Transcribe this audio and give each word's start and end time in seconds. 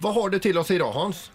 Vad 0.00 0.14
har 0.14 0.28
du 0.28 0.38
till 0.38 0.58
oss 0.58 0.70
idag 0.70 0.92
Hans? 0.92 1.30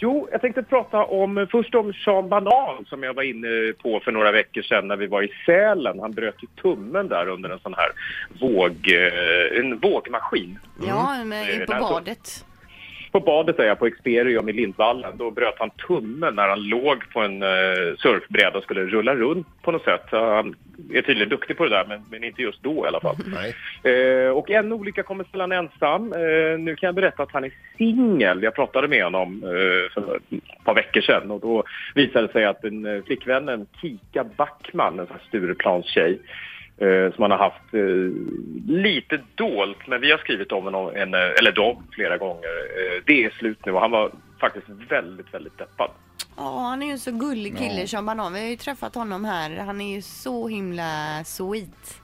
Jo, 0.00 0.28
jag 0.32 0.40
tänkte 0.40 0.62
prata 0.62 1.04
om, 1.04 1.46
först 1.50 1.74
om 1.74 1.92
Sean 1.92 2.28
Banan 2.28 2.84
som 2.88 3.02
jag 3.02 3.14
var 3.14 3.22
inne 3.22 3.72
på 3.82 4.00
för 4.04 4.12
några 4.12 4.32
veckor 4.32 4.62
sedan 4.62 4.88
när 4.88 4.96
vi 4.96 5.06
var 5.06 5.22
i 5.22 5.32
Sälen. 5.46 6.00
Han 6.00 6.12
bröt 6.12 6.42
ju 6.42 6.48
tummen 6.62 7.08
där 7.08 7.28
under 7.28 7.50
en 7.50 7.58
sån 7.58 7.74
här 7.74 7.88
våg, 8.40 8.70
eh, 8.92 9.58
en 9.60 9.78
vågmaskin. 9.78 10.58
Ja, 10.86 11.24
men 11.24 11.48
Eh, 11.60 11.66
på 11.66 11.72
alltså- 11.72 11.92
badet. 11.94 12.44
På 13.12 13.20
badet 13.20 13.58
är 13.58 13.64
jag 13.64 13.78
på 13.78 13.86
Experium 13.86 14.48
i 14.48 14.52
Lindvallen. 14.52 15.16
Då 15.16 15.30
bröt 15.30 15.54
han 15.58 15.70
tummen 15.70 16.34
när 16.34 16.48
han 16.48 16.62
låg 16.62 17.10
på 17.12 17.20
en 17.20 17.42
uh, 17.42 17.96
surfbräda 17.98 18.58
och 18.58 18.64
skulle 18.64 18.86
rulla 18.86 19.14
runt 19.14 19.46
på 19.62 19.72
något 19.72 19.84
sätt. 19.84 20.04
Han 20.10 20.54
är 20.92 21.02
tydligen 21.02 21.28
duktig 21.28 21.56
på 21.56 21.64
det 21.64 21.70
där, 21.70 21.84
men, 21.88 22.04
men 22.10 22.24
inte 22.24 22.42
just 22.42 22.62
då 22.62 22.84
i 22.84 22.88
alla 22.88 23.00
fall. 23.00 23.16
Eh, 23.82 24.30
och 24.30 24.50
en 24.50 24.72
olycka 24.72 25.02
kommer 25.02 25.24
sällan 25.30 25.52
ensam. 25.52 26.12
Eh, 26.12 26.58
nu 26.58 26.76
kan 26.76 26.86
jag 26.86 26.94
berätta 26.94 27.22
att 27.22 27.32
han 27.32 27.44
är 27.44 27.52
singel. 27.78 28.42
Jag 28.42 28.54
pratade 28.54 28.88
med 28.88 29.04
honom 29.04 29.40
för 29.94 30.16
ett 30.16 30.64
par 30.64 30.74
veckor 30.74 31.00
sedan 31.00 31.30
och 31.30 31.40
då 31.40 31.64
visade 31.94 32.26
det 32.26 32.32
sig 32.32 32.44
att 32.44 32.64
en 32.64 33.02
flickvännen, 33.06 33.66
Kika 33.80 34.24
Backman, 34.24 34.98
en 34.98 35.06
Stureplanstjej, 35.28 36.18
eh, 36.78 37.14
som 37.14 37.22
han 37.22 37.30
har 37.30 37.38
haft 37.38 37.74
eh, 37.74 38.10
lite 38.66 39.20
dolt, 39.34 39.86
men 39.86 40.00
vi 40.00 40.10
har 40.10 40.18
skrivit 40.18 40.52
om 40.52 40.64
honom, 40.64 40.92
en, 40.94 41.14
eh, 41.14 41.20
eller 41.38 41.52
dem, 41.52 41.82
flera 41.90 42.16
gånger. 42.16 42.48
Eh, 42.78 43.02
det 43.06 43.24
är 43.24 43.30
slut 43.30 43.66
nu 43.66 43.72
och 43.72 43.80
han 43.80 43.90
var 43.90 44.10
faktiskt 44.40 44.66
väldigt, 44.68 45.34
väldigt 45.34 45.58
deppad. 45.58 45.90
Ja, 46.36 46.58
han 46.58 46.82
är 46.82 46.86
ju 46.86 46.92
en 46.92 46.98
så 46.98 47.12
gullig 47.12 47.58
kille, 47.58 47.86
Sean 47.86 48.06
Banan. 48.06 48.32
Vi 48.32 48.40
har 48.40 48.48
ju 48.48 48.56
träffat 48.56 48.94
honom 48.94 49.24
här. 49.24 49.56
Han 49.56 49.80
är 49.80 49.94
ju 49.94 50.02
så 50.02 50.48
himla 50.48 51.22
sweet. 51.24 52.00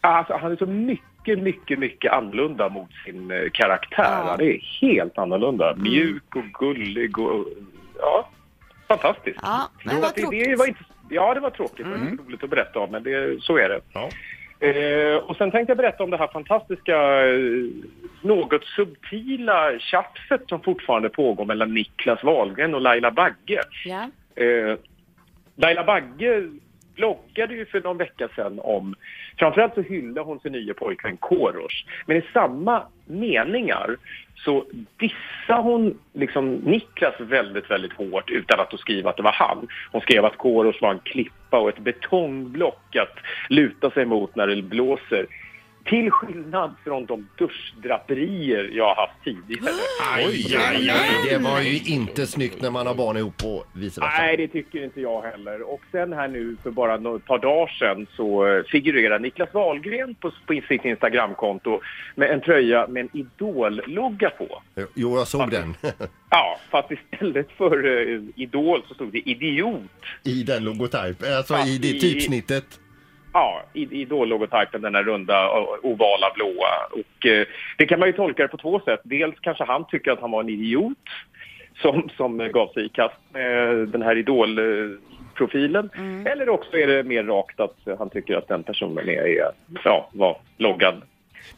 Alltså, 0.00 0.36
han 0.36 0.52
är 0.52 0.56
så 0.56 0.66
mycket, 0.66 1.38
mycket, 1.38 1.78
mycket 1.78 2.12
annorlunda 2.12 2.68
mot 2.68 2.90
sin 3.04 3.30
eh, 3.30 3.50
karaktär. 3.52 4.02
Ja. 4.02 4.16
Mm. 4.16 4.28
Han 4.28 4.40
är 4.40 4.58
helt 4.80 5.18
annorlunda. 5.18 5.74
Mjuk 5.76 6.36
och 6.36 6.44
gullig 6.44 7.18
och... 7.18 7.46
Ja, 7.98 8.28
fantastiskt. 8.88 9.38
Ja, 9.42 9.70
men 9.84 10.00
vad 10.00 10.04
att 10.04 10.14
det, 10.14 10.30
det 10.30 10.56
var 10.56 10.66
inte, 10.66 10.84
ja, 11.08 11.34
det 11.34 11.40
var 11.40 11.50
tråkigt. 11.50 11.86
Det 11.86 11.90
var 11.90 12.10
inte 12.10 12.22
roligt 12.22 12.44
att 12.44 12.50
berätta 12.50 12.78
om, 12.78 12.90
men 12.90 13.02
det, 13.02 13.42
så 13.42 13.56
är 13.56 13.68
det. 13.68 13.80
Ja. 13.92 14.08
Eh, 14.60 15.16
och 15.16 15.36
sen 15.36 15.50
tänkte 15.50 15.70
jag 15.70 15.76
berätta 15.76 16.04
om 16.04 16.10
det 16.10 16.16
här 16.16 16.26
fantastiska, 16.26 17.26
eh, 17.26 17.38
något 18.22 18.64
subtila 18.64 19.78
tjafset 19.78 20.42
som 20.48 20.60
fortfarande 20.60 21.08
pågår 21.08 21.44
mellan 21.44 21.74
Niklas 21.74 22.24
Wahlgren 22.24 22.74
och 22.74 22.80
Laila 22.80 23.10
Bagge. 23.10 23.60
Ja. 23.84 24.10
Eh, 24.42 24.78
Laila 25.56 25.84
Bagge 25.84 26.50
bloggade 26.94 27.54
ju 27.54 27.66
för 27.66 27.80
någon 27.80 27.98
vecka 27.98 28.28
sedan 28.36 28.60
om, 28.62 28.94
framförallt 29.38 29.74
så 29.74 29.82
hyllade 29.82 30.26
hon 30.26 30.40
sin 30.40 30.52
nya 30.52 30.74
pojkvän 30.74 31.16
Korosh. 31.16 31.86
Men 32.06 32.16
i 32.16 32.22
samma 32.32 32.82
meningar 33.06 33.96
så 34.34 34.64
dissade 34.96 35.62
hon 35.62 35.98
liksom 36.12 36.54
Niklas 36.54 37.14
väldigt, 37.18 37.70
väldigt 37.70 37.92
hårt 37.92 38.30
utan 38.30 38.60
att 38.60 38.80
skriva 38.80 39.10
att 39.10 39.16
det 39.16 39.22
var 39.22 39.32
han. 39.32 39.68
Hon 39.92 40.00
skrev 40.00 40.24
att 40.24 40.36
Korosh 40.36 40.82
var 40.82 40.90
en 40.90 40.98
klippa 40.98 41.58
och 41.58 41.68
ett 41.68 41.78
betongblock 41.78 42.96
att 42.96 43.18
luta 43.48 43.90
sig 43.90 44.04
mot 44.04 44.36
när 44.36 44.46
det 44.46 44.62
blåser. 44.62 45.26
Till 45.84 46.10
skillnad 46.10 46.74
från 46.84 47.06
de 47.06 47.28
duschdraperier 47.38 48.70
jag 48.72 48.84
har 48.84 48.94
haft 48.94 49.24
tidigare. 49.24 49.74
Aj, 50.14 50.24
aj, 50.56 50.90
aj. 50.90 51.10
Det 51.30 51.38
var 51.38 51.60
ju 51.60 51.78
inte 51.78 52.26
snyggt 52.26 52.62
när 52.62 52.70
man 52.70 52.86
har 52.86 52.94
barn 52.94 53.16
ihop 53.16 53.44
och 53.44 53.64
vice 53.72 54.00
versa. 54.00 54.12
Nej, 54.18 54.36
det 54.36 54.48
tycker 54.48 54.84
inte 54.84 55.00
jag 55.00 55.22
heller. 55.22 55.72
Och 55.72 55.80
sen 55.92 56.12
här 56.12 56.28
nu 56.28 56.56
för 56.62 56.70
bara 56.70 56.94
ett 57.16 57.24
par 57.26 57.38
dagar 57.38 57.66
sedan 57.78 58.06
så 58.16 58.46
eh, 58.46 58.62
figurerar 58.64 59.18
Niklas 59.18 59.54
Wahlgren 59.54 60.14
på, 60.14 60.30
på 60.46 60.60
sitt 60.68 60.84
Instagramkonto 60.84 61.80
med 62.14 62.30
en 62.30 62.40
tröja 62.40 62.86
med 62.86 63.00
en 63.00 63.08
Idol-logga 63.12 64.30
på. 64.30 64.62
Jo, 64.94 65.16
jag 65.18 65.28
såg 65.28 65.50
den. 65.50 65.74
Ja, 66.30 66.58
fast 66.70 66.88
istället 66.90 67.50
för 67.56 67.86
uh, 67.86 68.22
Idol 68.36 68.82
så 68.88 68.94
stod 68.94 69.12
det 69.12 69.18
Idiot. 69.30 69.80
I 70.24 70.42
den 70.42 70.64
logotyp, 70.64 71.22
alltså 71.36 71.54
Ja, 71.54 71.66
i 71.66 71.78
det 71.78 71.88
i- 71.88 72.00
typsnittet. 72.00 72.80
Ja, 73.34 73.62
i- 73.72 74.00
Idol-logotypen, 74.02 74.80
den 74.82 74.92
där 74.92 75.02
runda 75.04 75.50
ovala 75.82 76.30
blåa. 76.34 76.86
Och 76.90 77.26
eh, 77.26 77.46
det 77.78 77.86
kan 77.86 77.98
man 77.98 78.08
ju 78.08 78.12
tolka 78.12 78.42
det 78.42 78.48
på 78.48 78.56
två 78.56 78.80
sätt. 78.80 79.00
Dels 79.04 79.34
kanske 79.40 79.64
han 79.64 79.86
tycker 79.86 80.10
att 80.10 80.20
han 80.20 80.30
var 80.30 80.40
en 80.40 80.48
idiot 80.48 80.98
som, 81.76 82.08
som 82.16 82.38
gav 82.52 82.68
sig 82.72 82.84
i 82.86 82.88
kast 82.88 83.14
med 83.32 83.76
den 83.88 84.02
här 84.02 84.16
Idol-profilen. 84.16 85.90
Eller 86.26 86.48
också 86.48 86.76
är 86.76 86.86
det 86.86 87.02
mer 87.02 87.24
rakt 87.24 87.60
att 87.60 87.76
han 87.98 88.10
tycker 88.10 88.36
att 88.36 88.48
den 88.48 88.62
personen 88.62 89.08
är, 89.08 89.12
är 89.12 89.50
ja, 89.84 90.08
var 90.12 90.36
loggad. 90.56 91.02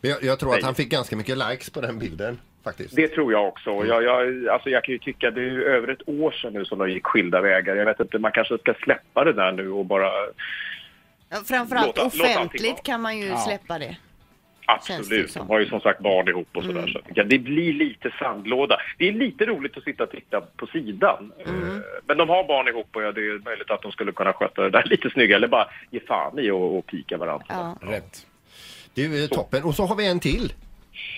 Men 0.00 0.10
jag, 0.10 0.22
jag 0.22 0.38
tror 0.40 0.54
att 0.54 0.62
han 0.62 0.74
fick 0.74 0.88
ganska 0.90 1.16
mycket 1.16 1.36
likes 1.38 1.70
på 1.70 1.80
den 1.80 1.98
bilden 1.98 2.38
faktiskt. 2.64 2.96
Det 2.96 3.08
tror 3.08 3.32
jag 3.32 3.48
också. 3.48 3.70
Jag, 3.70 4.02
jag, 4.02 4.48
alltså 4.48 4.70
jag 4.70 4.84
kan 4.84 4.92
ju 4.92 4.98
tycka 4.98 5.30
det 5.30 5.40
är 5.40 5.50
ju 5.50 5.64
över 5.64 5.88
ett 5.88 6.08
år 6.08 6.30
sedan 6.30 6.52
nu 6.52 6.64
som 6.64 6.78
de 6.78 6.90
gick 6.90 7.06
skilda 7.06 7.40
vägar. 7.40 7.76
Jag 7.76 7.84
vet 7.84 8.00
inte, 8.00 8.18
man 8.18 8.32
kanske 8.32 8.58
ska 8.58 8.74
släppa 8.74 9.24
det 9.24 9.32
där 9.32 9.52
nu 9.52 9.70
och 9.70 9.86
bara 9.86 10.10
Framförallt 11.44 11.86
Låt- 11.86 11.96
låt 11.96 12.04
allting 12.04 12.20
vara. 12.20 12.30
offentligt 12.30 12.82
kan 12.82 13.00
man 13.00 13.18
ju 13.18 13.36
släppa 13.36 13.78
det. 13.78 13.96
Absolut. 14.68 15.34
De 15.34 15.48
har 15.48 15.58
ju 15.60 15.66
som 15.68 15.80
sagt 15.80 16.00
barn 16.00 16.28
ihop 16.28 16.48
och 16.56 16.64
sådär. 16.64 16.86
Så 16.86 16.98
att, 16.98 17.04
ja, 17.14 17.24
det 17.24 17.38
blir 17.38 17.72
lite 17.72 18.10
sandlåda. 18.18 18.76
Det 18.98 19.08
är 19.08 19.12
lite 19.12 19.44
roligt 19.46 19.76
att 19.76 19.84
sitta 19.84 20.02
och 20.02 20.10
titta 20.10 20.40
på 20.40 20.66
sidan. 20.66 21.32
Eh, 21.38 21.52
Men 22.06 22.16
de 22.16 22.28
har 22.28 22.44
barn 22.48 22.68
ihop 22.68 22.86
och 22.96 23.02
ja, 23.02 23.12
det 23.12 23.20
är 23.20 23.38
möjligt 23.44 23.70
att 23.70 23.82
de 23.82 23.92
skulle 23.92 24.12
kunna 24.12 24.32
sköta 24.32 24.62
det 24.62 24.70
där 24.70 24.82
lite 24.86 25.10
snyggare. 25.10 25.36
Eller 25.36 25.48
bara 25.48 25.68
ge 25.90 26.00
fan 26.00 26.38
i 26.38 26.50
och, 26.50 26.78
och 26.78 26.86
pika 26.86 27.16
varandra. 27.16 27.46
Ja. 27.48 27.76
Rätt. 27.80 28.26
Det 28.94 29.04
är 29.04 29.08
ju 29.08 29.26
toppen. 29.26 29.64
Och 29.64 29.74
så 29.74 29.86
har 29.86 29.96
vi 29.96 30.06
en 30.08 30.20
till. 30.20 30.52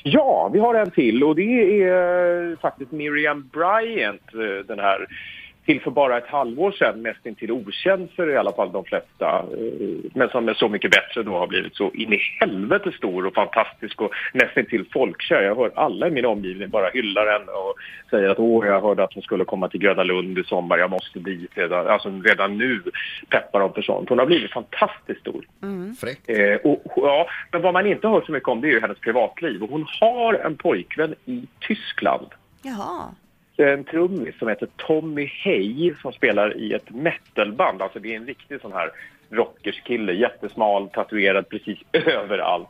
Ja, 0.02 0.50
vi 0.52 0.58
har 0.58 0.74
en 0.74 0.90
till 0.90 1.24
och 1.24 1.36
det 1.36 1.82
är 1.82 2.50
eh, 2.52 2.58
faktiskt 2.58 2.92
Miriam 2.92 3.50
Bryant, 3.52 4.34
eh, 4.34 4.66
den 4.66 4.78
här 4.78 5.06
till 5.68 5.80
för 5.80 5.90
bara 5.90 6.18
ett 6.18 6.26
halvår 6.26 6.72
sedan 6.72 7.02
nästintill 7.02 7.52
okänd 7.52 8.08
för 8.16 8.30
i 8.30 8.36
alla 8.36 8.52
fall 8.52 8.72
de 8.72 8.84
flesta. 8.84 9.26
eh, 9.38 10.10
Men 10.14 10.28
som 10.28 10.48
är 10.48 10.54
så 10.54 10.68
mycket 10.68 10.90
bättre 10.90 11.22
då 11.22 11.38
har 11.38 11.46
blivit 11.46 11.76
så 11.76 11.90
in 11.94 12.12
i 12.12 12.18
helvete 12.40 12.92
stor 12.92 13.26
och 13.26 13.34
fantastisk 13.34 14.00
och 14.00 14.10
nästintill 14.32 14.84
folkkär. 14.92 15.42
Jag 15.42 15.56
hör 15.56 15.70
alla 15.74 16.08
i 16.08 16.10
min 16.10 16.24
omgivning 16.26 16.68
bara 16.70 16.88
hylla 16.90 17.20
henne 17.20 17.52
och 17.52 17.74
säger 18.10 18.28
att 18.28 18.38
åh, 18.38 18.66
jag 18.66 18.80
hörde 18.80 19.04
att 19.04 19.14
hon 19.14 19.22
skulle 19.22 19.44
komma 19.44 19.68
till 19.68 19.80
Gröna 19.80 20.02
Lund 20.02 20.38
i 20.38 20.44
sommar, 20.44 20.78
jag 20.78 20.90
måste 20.90 21.18
dit 21.18 21.50
redan. 21.54 21.86
Alltså 21.86 22.08
redan 22.24 22.58
nu 22.58 22.82
peppar 23.28 23.60
de 23.60 23.72
för 23.72 23.82
sånt. 23.82 24.08
Hon 24.08 24.18
har 24.18 24.26
blivit 24.26 24.52
fantastiskt 24.52 25.20
stor. 25.20 25.44
Fräckt. 26.00 26.30
Eh, 26.30 26.54
och, 26.70 26.92
ja, 26.96 27.26
men 27.52 27.62
vad 27.62 27.72
man 27.72 27.86
inte 27.86 28.08
hör 28.08 28.20
så 28.20 28.32
mycket 28.32 28.48
om 28.48 28.60
det 28.60 28.68
är 28.68 28.72
ju 28.72 28.80
hennes 28.80 28.98
privatliv. 28.98 29.62
Och 29.62 29.70
hon 29.70 29.86
har 30.00 30.34
en 30.34 30.56
pojkvän 30.56 31.14
i 31.24 31.46
Tyskland. 31.60 32.26
Jaha. 32.62 33.14
En 33.58 33.84
trummis 33.84 34.38
som 34.38 34.48
heter 34.48 34.68
Tommy 34.76 35.26
Hey 35.26 35.94
som 36.02 36.12
spelar 36.12 36.56
i 36.56 36.72
ett 36.72 36.90
metalband. 36.90 37.82
Alltså 37.82 37.98
det 37.98 38.12
är 38.12 38.16
en 38.16 38.26
riktig 38.26 38.60
sån 38.60 38.72
här 38.72 38.90
rockerskille. 39.30 40.12
Jättesmal, 40.12 40.88
tatuerad 40.88 41.48
precis 41.48 41.78
överallt. 41.92 42.68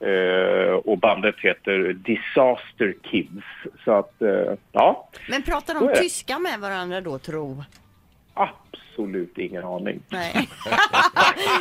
Eh, 0.00 0.72
och 0.74 0.98
bandet 0.98 1.34
heter 1.38 1.92
Disaster 1.92 2.94
Kids. 3.02 3.44
Så 3.84 3.92
att, 3.92 4.22
eh, 4.22 4.54
ja, 4.72 5.08
Men 5.28 5.42
pratar 5.42 5.74
de 5.74 5.94
tyska 6.00 6.38
med 6.38 6.60
varandra 6.60 7.00
då, 7.00 7.18
tro? 7.18 7.64
absolut 8.96 9.38
ingen 9.38 9.64
aning. 9.64 10.02
Nej. 10.08 10.32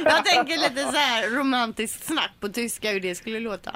Jag 0.05 0.25
tänker 0.25 0.57
lite 0.57 0.81
så 0.81 0.97
här 0.97 1.29
romantiskt 1.37 2.03
snack 2.03 2.31
på 2.39 2.49
tyska 2.49 2.91
hur 2.91 2.99
det 2.99 3.15
skulle 3.15 3.39
låta. 3.39 3.71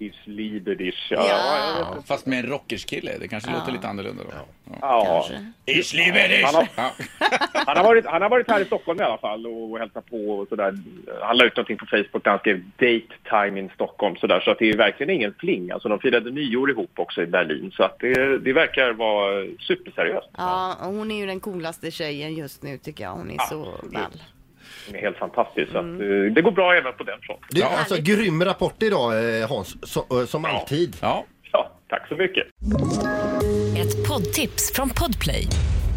Ich 0.00 0.14
liebe 0.26 0.74
dich. 0.74 1.06
Ja. 1.10 1.26
Ja, 1.28 1.96
Fast 2.06 2.26
med 2.26 2.38
en 2.38 2.46
rockerskille, 2.46 3.18
det 3.20 3.28
kanske 3.28 3.50
låter 3.52 3.72
lite 3.72 3.88
annorlunda 3.88 4.22
då. 4.24 4.30
Ja. 4.32 4.76
ja. 4.80 5.04
Kanske. 5.28 5.52
Ich 5.78 5.94
liebe 5.94 6.28
dich! 6.28 6.44
Han 6.44 6.54
har- 6.54 6.68
Ja. 6.76 6.90
Han 7.66 7.76
har, 7.76 7.84
varit, 7.84 8.06
han 8.06 8.22
har 8.22 8.28
varit 8.28 8.50
här 8.50 8.60
i 8.60 8.64
Stockholm 8.64 9.00
i 9.00 9.04
alla 9.04 9.18
fall 9.18 9.46
och 9.46 9.78
hälsat 9.78 10.06
på 10.10 10.16
och 10.30 10.48
sådär. 10.48 10.74
Han 11.22 11.36
la 11.36 11.44
ut 11.44 11.56
någonting 11.56 11.76
på 11.76 11.86
Facebook 11.86 12.24
där 12.24 12.30
han 12.30 12.38
skrev 12.40 12.62
date 12.76 13.14
time 13.46 13.60
in 13.60 13.70
Stockholm 13.74 14.16
sådär. 14.16 14.40
Så 14.40 14.50
att 14.50 14.58
det 14.58 14.70
är 14.70 14.76
verkligen 14.76 15.10
ingen 15.10 15.34
fling. 15.38 15.70
Alltså 15.70 15.88
de 15.88 16.00
firade 16.00 16.30
nyår 16.30 16.70
ihop 16.70 16.90
också 16.98 17.22
i 17.22 17.26
Berlin. 17.26 17.72
Så 17.76 17.82
att 17.82 17.98
det, 18.00 18.38
det 18.38 18.52
verkar 18.52 18.92
vara 18.92 19.46
superseriöst. 19.58 20.28
Ja, 20.36 20.76
hon 20.80 21.10
är 21.10 21.16
ju 21.16 21.26
den 21.26 21.40
coolaste 21.40 21.90
tjejen 21.90 22.34
just 22.34 22.62
nu 22.62 22.78
tycker 22.78 23.04
jag. 23.04 23.10
Hon 23.12 23.30
är 23.30 23.38
så 23.38 23.72
Absolut. 23.74 24.22
Det 24.92 24.98
är 24.98 25.02
helt 25.02 25.16
fantastiskt. 25.16 25.72
Så 25.72 25.78
att, 25.78 25.84
eh, 25.84 26.32
det 26.34 26.42
går 26.42 26.52
bra 26.52 26.74
även 26.74 26.92
på 26.92 27.04
den 27.04 27.18
fronten. 27.22 27.46
Det 27.50 27.60
är 27.60 27.64
Ja. 27.64 27.78
alltså 27.78 27.96
grym 28.02 28.44
rapport 28.44 28.82
idag 28.82 29.40
eh, 29.40 29.48
Hans, 29.48 29.76
så, 29.92 30.20
eh, 30.20 30.26
som 30.26 30.44
alltid. 30.44 30.96
ja. 31.00 31.24
Ja, 31.52 31.72
tack 31.88 32.08
så 32.08 32.14
mycket. 32.16 32.46
Ett 33.78 34.08
poddtips 34.08 34.72
från 34.74 34.90
Podplay. 34.90 35.46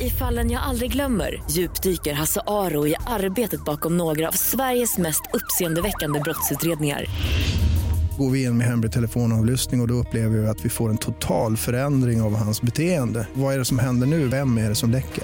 I 0.02 0.10
fallen 0.10 0.52
jag 0.52 0.62
aldrig 0.64 0.92
glömmer 0.92 1.42
djupdyker 1.52 2.14
Hasse 2.14 2.42
Aro 2.48 2.88
i 2.88 2.96
arbetet 3.08 3.66
bakom 3.66 3.98
några 3.98 4.28
av 4.28 4.32
Sveriges 4.32 4.98
mest 4.98 5.22
uppseendeväckande 5.34 6.20
brottsutredningar. 6.20 7.06
Går 8.18 8.30
vi 8.32 8.44
in 8.44 8.58
med 8.58 8.68
hemlig 8.68 8.92
telefonavlyssning 8.92 9.80
och, 9.80 9.84
och 9.84 9.88
då 9.88 9.94
upplever 9.94 10.38
vi 10.38 10.48
att 10.48 10.66
vi 10.66 10.70
får 10.70 10.90
en 10.90 10.98
total 10.98 11.58
förändring 11.58 12.22
av 12.22 12.36
hans 12.36 12.62
beteende. 12.62 13.28
Vad 13.34 13.54
är 13.54 13.58
det 13.60 13.66
som 13.66 13.80
händer 13.80 14.08
nu? 14.08 14.28
Vem 14.28 14.58
är 14.58 14.70
det 14.70 14.76
som 14.76 14.92
läcker? 14.92 15.24